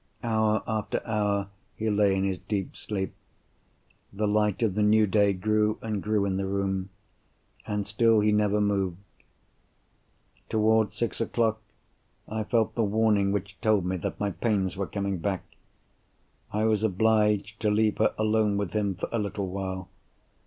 [0.23, 3.13] Hour after hour he lay in his deep sleep.
[4.11, 6.89] The light of the new day grew and grew in the room,
[7.67, 8.97] and still he never moved.
[10.49, 11.61] Towards six o'clock,
[12.27, 15.43] I felt the warning which told me that my pains were coming back.
[16.51, 19.87] I was obliged to leave her alone with him for a little while.